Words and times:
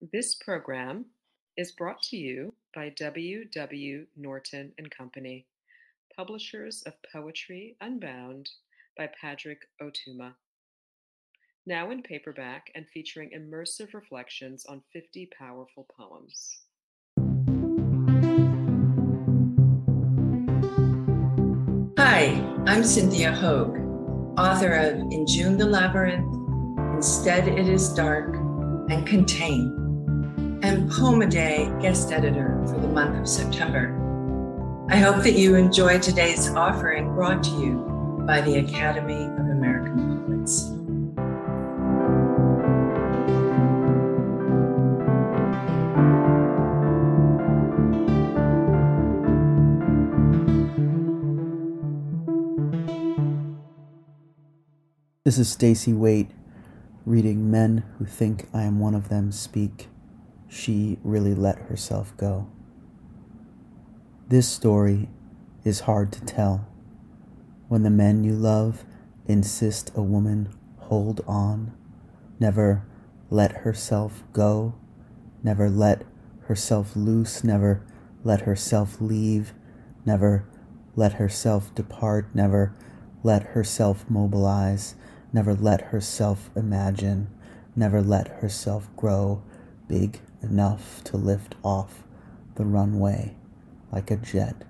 This 0.00 0.34
program 0.34 1.04
is 1.58 1.72
brought 1.72 2.00
to 2.04 2.16
you 2.16 2.54
by 2.74 2.88
W. 2.88 3.44
W. 3.44 4.06
Norton 4.16 4.72
and 4.78 4.90
Company, 4.90 5.44
publishers 6.16 6.82
of 6.86 6.94
Poetry 7.12 7.76
Unbound 7.82 8.48
by 8.96 9.10
Padraig 9.20 9.58
Ó 9.82 9.90
Tuama. 9.92 10.32
Now 11.66 11.90
in 11.90 12.02
paperback 12.02 12.70
and 12.74 12.88
featuring 12.88 13.32
immersive 13.36 13.92
reflections 13.92 14.64
on 14.64 14.80
50 14.90 15.28
powerful 15.38 15.86
poems. 15.94 16.60
Hi, 21.98 22.42
I'm 22.66 22.84
Cynthia 22.84 23.32
Hogue, 23.32 23.76
author 24.38 24.72
of 24.72 24.94
In 25.12 25.26
June 25.26 25.58
the 25.58 25.66
Labyrinth, 25.66 26.34
Instead 26.94 27.48
It 27.48 27.68
Is 27.68 27.92
Dark, 27.92 28.34
and 28.90 29.06
Contain, 29.06 29.80
and 30.62 30.90
Poem 30.90 31.22
a 31.22 31.26
Day 31.26 31.72
guest 31.80 32.12
editor 32.12 32.62
for 32.66 32.78
the 32.78 32.88
month 32.88 33.18
of 33.18 33.26
September. 33.26 33.96
I 34.90 34.96
hope 34.96 35.22
that 35.22 35.32
you 35.32 35.54
enjoy 35.54 35.98
today's 36.00 36.50
offering 36.50 37.14
brought 37.14 37.42
to 37.44 37.50
you 37.50 38.24
by 38.26 38.42
the 38.42 38.58
Academy 38.58 39.24
of 39.24 39.38
American 39.38 40.26
Poets. 40.26 40.70
This 55.24 55.38
is 55.38 55.48
Stacey 55.48 55.92
Waite 55.94 56.32
reading 57.06 57.50
Men 57.50 57.84
Who 57.98 58.04
Think 58.04 58.48
I 58.52 58.62
Am 58.64 58.78
One 58.78 58.94
of 58.94 59.08
Them 59.08 59.32
Speak. 59.32 59.88
She 60.50 60.98
really 61.02 61.34
let 61.34 61.56
herself 61.56 62.14
go. 62.18 62.46
This 64.28 64.46
story 64.46 65.08
is 65.64 65.80
hard 65.80 66.12
to 66.12 66.24
tell. 66.24 66.66
When 67.68 67.82
the 67.82 67.90
men 67.90 68.24
you 68.24 68.34
love 68.34 68.84
insist 69.26 69.92
a 69.94 70.02
woman 70.02 70.52
hold 70.76 71.22
on, 71.26 71.72
never 72.38 72.84
let 73.30 73.52
herself 73.52 74.24
go, 74.34 74.74
never 75.42 75.70
let 75.70 76.02
herself 76.42 76.94
loose, 76.94 77.42
never 77.42 77.86
let 78.24 78.42
herself 78.42 79.00
leave, 79.00 79.54
never 80.04 80.44
let 80.94 81.14
herself 81.14 81.74
depart, 81.74 82.34
never 82.34 82.74
let 83.22 83.44
herself 83.44 84.04
mobilize 84.10 84.96
never 85.32 85.54
let 85.54 85.80
herself 85.80 86.50
imagine, 86.56 87.28
never 87.76 88.02
let 88.02 88.28
herself 88.28 88.88
grow 88.96 89.42
big 89.88 90.20
enough 90.42 91.02
to 91.04 91.16
lift 91.16 91.54
off 91.62 92.04
the 92.54 92.64
runway 92.64 93.34
like 93.92 94.10
a 94.10 94.16
jet 94.16 94.64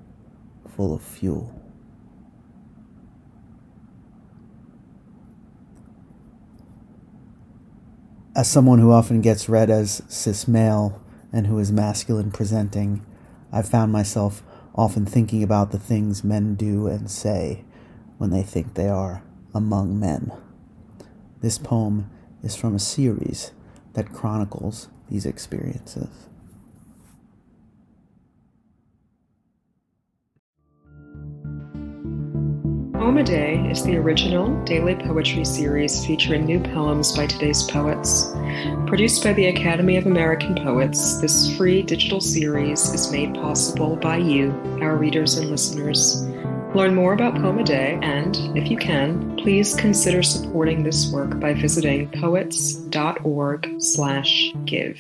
full 0.69 0.95
of 0.95 1.03
fuel. 1.03 1.55
As 8.35 8.49
someone 8.49 8.79
who 8.79 8.93
often 8.93 9.21
gets 9.21 9.49
read 9.49 9.71
as 9.71 10.03
cis 10.09 10.47
male 10.47 11.03
and 11.33 11.47
who 11.47 11.59
is 11.59 11.73
masculine 11.73 12.31
presenting, 12.31 13.05
I've 13.53 13.69
found 13.69 13.93
myself 13.93 14.43
often 14.75 15.05
thinking 15.05 15.43
about 15.43 15.73
the 15.73 15.79
things 15.79 16.25
men 16.25 16.55
do 16.55 16.87
and 16.87 17.11
say 17.11 17.65
when 18.19 18.31
they 18.31 18.43
think 18.43 18.75
they 18.75 18.89
are 18.89 19.23
among 19.53 19.99
men. 19.99 20.33
This 21.41 21.59
poem 21.59 22.09
is 22.43 22.55
from 22.55 22.75
a 22.75 22.79
series 22.79 23.53
that 23.95 24.13
chronicles 24.13 24.89
these 25.09 25.27
experiences. 25.27 26.29
Poem 32.95 33.17
a 33.17 33.25
Day 33.25 33.57
is 33.69 33.83
the 33.83 33.97
original 33.97 34.63
daily 34.65 34.95
poetry 34.95 35.45
series 35.45 36.05
featuring 36.07 36.45
new 36.45 36.61
poems 36.61 37.17
by 37.17 37.27
today's 37.27 37.63
poets. 37.65 38.31
Produced 38.87 39.25
by 39.25 39.33
the 39.33 39.47
Academy 39.47 39.97
of 39.97 40.07
American 40.07 40.55
Poets, 40.55 41.21
this 41.21 41.57
free 41.57 41.83
digital 41.83 42.21
series 42.21 42.93
is 42.93 43.11
made 43.11 43.35
possible 43.35 43.97
by 43.97 44.19
you, 44.19 44.51
our 44.81 44.97
readers 44.97 45.39
and 45.39 45.51
listeners. 45.51 46.25
Learn 46.75 46.95
more 46.95 47.15
about 47.15 47.35
Poem 47.35 47.59
a 47.59 47.65
Day 47.65 47.99
and, 48.01 48.37
if 48.57 48.71
you 48.71 48.77
can, 48.77 49.37
please 49.39 49.75
consider 49.75 50.23
supporting 50.23 50.85
this 50.85 51.11
work 51.11 51.41
by 51.41 51.53
visiting 51.53 52.09
poets.org/give. 52.13 54.99